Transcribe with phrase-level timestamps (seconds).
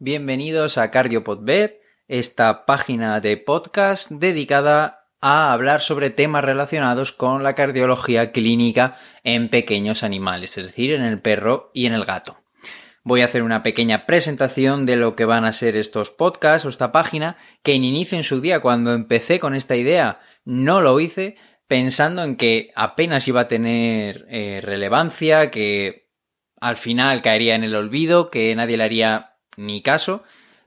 [0.00, 7.54] Bienvenidos a CardioPodBet, esta página de podcast dedicada a hablar sobre temas relacionados con la
[7.54, 12.38] cardiología clínica en pequeños animales, es decir, en el perro y en el gato.
[13.04, 16.70] Voy a hacer una pequeña presentación de lo que van a ser estos podcasts o
[16.70, 20.98] esta página, que en inicio en su día, cuando empecé con esta idea, no lo
[20.98, 21.36] hice,
[21.68, 26.10] pensando en que apenas iba a tener eh, relevancia, que
[26.60, 30.22] al final caería en el olvido, que nadie le haría ni caso,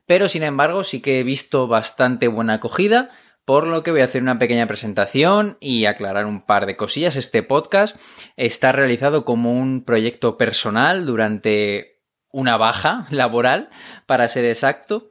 [0.06, 3.10] pero sin embargo sí que he visto bastante buena acogida,
[3.44, 7.16] por lo que voy a hacer una pequeña presentación y aclarar un par de cosillas.
[7.16, 7.96] Este podcast
[8.36, 13.70] está realizado como un proyecto personal durante una baja laboral,
[14.06, 15.08] para ser exacto,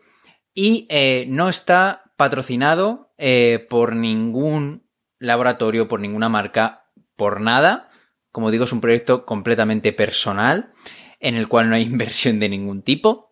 [0.54, 4.88] y eh, no está patrocinado eh, por ningún
[5.20, 6.86] laboratorio, por ninguna marca,
[7.16, 7.90] por nada.
[8.32, 10.70] Como digo, es un proyecto completamente personal
[11.20, 13.27] en el cual no hay inversión de ningún tipo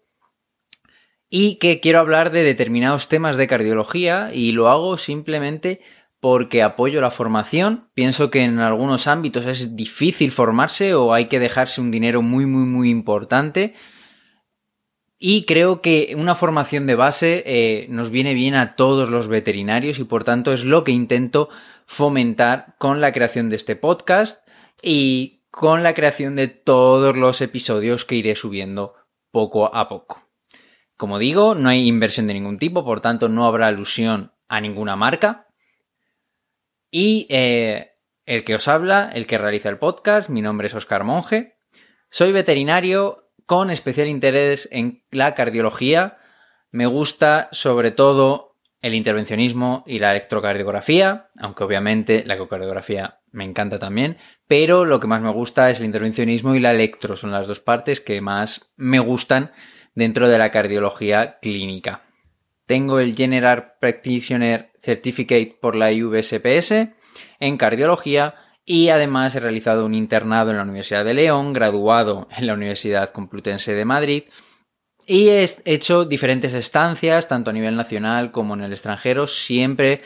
[1.38, 5.82] y que quiero hablar de determinados temas de cardiología y lo hago simplemente
[6.22, 7.90] porque apoyo la formación.
[7.94, 12.46] Pienso que en algunos ámbitos es difícil formarse o hay que dejarse un dinero muy
[12.46, 13.74] muy muy importante.
[15.20, 20.00] Y creo que una formación de base eh, nos viene bien a todos los veterinarios
[20.00, 21.50] y por tanto es lo que intento
[21.86, 24.48] fomentar con la creación de este podcast
[24.82, 28.94] y con la creación de todos los episodios que iré subiendo
[29.32, 30.25] poco a poco.
[30.98, 34.96] Como digo, no hay inversión de ningún tipo, por tanto no habrá alusión a ninguna
[34.96, 35.48] marca.
[36.90, 37.92] Y eh,
[38.26, 41.58] el que os habla, el que realiza el podcast, mi nombre es Oscar Monge.
[42.10, 46.18] Soy veterinario con especial interés en la cardiología.
[46.72, 53.80] Me gusta sobre todo el intervencionismo y la electrocardiografía, aunque obviamente la ecocardiografía me encanta
[53.80, 57.48] también, pero lo que más me gusta es el intervencionismo y la electro, son las
[57.48, 59.52] dos partes que más me gustan
[59.96, 62.04] dentro de la cardiología clínica.
[62.68, 66.90] Tengo el General Practitioner Certificate por la USPS
[67.40, 68.36] en cardiología
[68.66, 73.12] y además he realizado un internado en la Universidad de León, graduado en la Universidad
[73.12, 74.24] Complutense de Madrid
[75.08, 80.02] y he hecho diferentes estancias, tanto a nivel nacional como en el extranjero, siempre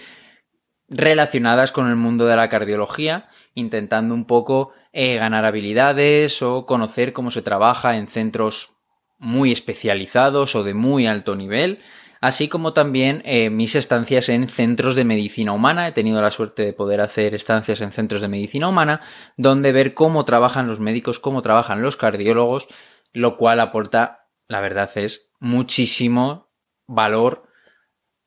[0.90, 7.14] relacionadas con el mundo de la cardiología, intentando un poco eh, ganar habilidades o conocer
[7.14, 8.79] cómo se trabaja en centros
[9.20, 11.80] muy especializados o de muy alto nivel,
[12.22, 15.88] así como también eh, mis estancias en centros de medicina humana.
[15.88, 19.02] He tenido la suerte de poder hacer estancias en centros de medicina humana,
[19.38, 22.68] donde ver cómo trabajan los médicos, cómo trabajan los cardiólogos,
[23.14, 26.52] lo cual aporta, la verdad es, muchísimo
[26.88, 27.44] valor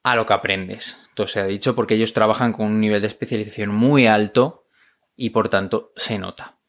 [0.02, 1.06] a lo que aprendes.
[1.10, 4.66] Entonces se ha dicho porque ellos trabajan con un nivel de especialización muy alto
[5.16, 6.61] y por tanto se nota.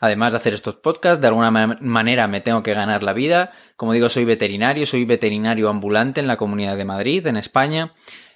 [0.00, 3.52] Además de hacer estos podcasts, de alguna manera me tengo que ganar la vida.
[3.76, 7.94] Como digo, soy veterinario, soy veterinario ambulante en la Comunidad de Madrid, en España,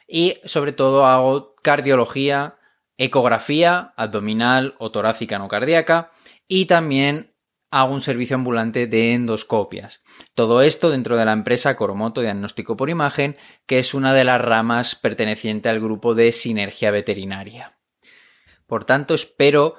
[0.09, 2.56] y sobre todo hago cardiología,
[2.99, 6.11] ecografía abdominal o torácica no cardíaca,
[6.49, 7.33] y también
[7.71, 10.03] hago un servicio ambulante de endoscopias.
[10.34, 13.37] Todo esto dentro de la empresa Coromoto Diagnóstico por Imagen,
[13.67, 17.79] que es una de las ramas perteneciente al grupo de Sinergia Veterinaria.
[18.67, 19.77] Por tanto, espero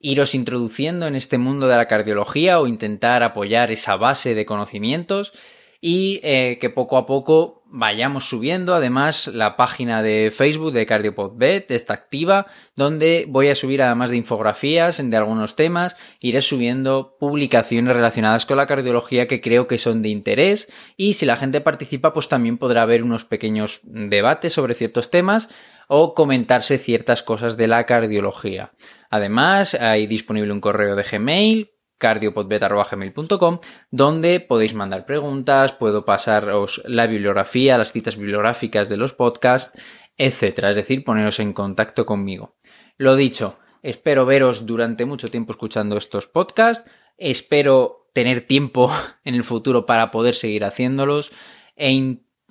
[0.00, 5.32] iros introduciendo en este mundo de la cardiología o intentar apoyar esa base de conocimientos
[5.80, 8.74] y eh, que poco a poco vayamos subiendo.
[8.74, 14.16] Además, la página de Facebook de CardioPodBet está activa, donde voy a subir además de
[14.16, 20.02] infografías de algunos temas, iré subiendo publicaciones relacionadas con la cardiología que creo que son
[20.02, 24.74] de interés y si la gente participa, pues también podrá haber unos pequeños debates sobre
[24.74, 25.48] ciertos temas
[25.88, 28.72] o comentarse ciertas cosas de la cardiología.
[29.10, 33.60] Además, hay disponible un correo de Gmail cardiopodbet.gmail.com
[33.90, 39.80] donde podéis mandar preguntas, puedo pasaros la bibliografía, las citas bibliográficas de los podcasts,
[40.16, 42.56] etcétera, es decir, poneros en contacto conmigo.
[42.96, 48.90] Lo dicho, espero veros durante mucho tiempo escuchando estos podcasts, espero tener tiempo
[49.24, 51.32] en el futuro para poder seguir haciéndolos
[51.76, 51.90] e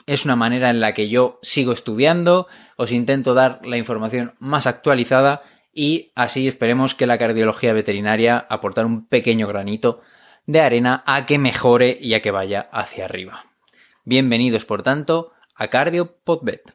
[0.07, 2.47] es una manera en la que yo sigo estudiando,
[2.77, 5.43] os intento dar la información más actualizada
[5.73, 10.01] y así esperemos que la cardiología veterinaria aportar un pequeño granito
[10.45, 13.45] de arena a que mejore y a que vaya hacia arriba.
[14.03, 16.73] Bienvenidos, por tanto, a Cardio Podbet.